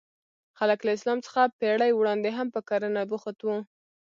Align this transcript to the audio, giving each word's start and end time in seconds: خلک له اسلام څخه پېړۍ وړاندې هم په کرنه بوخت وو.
خلک 0.57 0.79
له 0.83 0.91
اسلام 0.97 1.19
څخه 1.25 1.41
پېړۍ 1.59 1.91
وړاندې 1.95 2.29
هم 2.37 2.47
په 2.55 2.61
کرنه 2.69 3.01
بوخت 3.09 3.37
وو. 3.41 3.57